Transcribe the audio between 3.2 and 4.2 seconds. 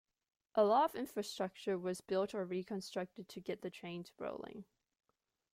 to get the trains